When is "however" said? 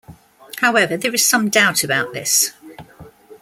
0.57-0.97